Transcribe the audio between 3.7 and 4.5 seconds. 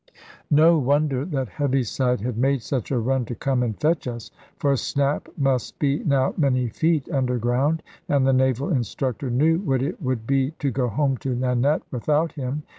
fetch us.